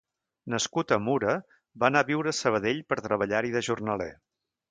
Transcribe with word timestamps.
Nascut 0.53 0.93
a 0.95 0.97
Mura, 1.07 1.35
va 1.83 1.87
anar 1.91 2.03
a 2.05 2.09
viure 2.09 2.33
a 2.33 2.37
Sabadell 2.37 2.81
per 2.93 2.99
treballar-hi 3.09 3.55
de 3.59 3.65
jornaler. 3.71 4.09